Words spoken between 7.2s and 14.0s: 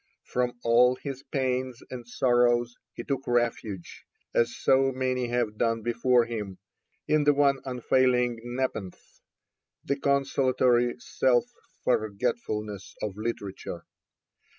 the one unfailing Nepenthe, the consolatory self forgetfulness of literature.